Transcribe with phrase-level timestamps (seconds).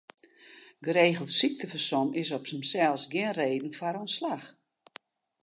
[0.79, 4.45] Geregeld syktefersom is op himsels gjin reden foar ûntslach.